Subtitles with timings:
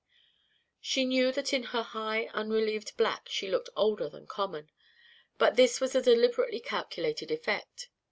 [0.79, 4.71] She knew that in her high unrelieved black she looked older than common,
[5.37, 7.87] but this was a deliberately calculated effect.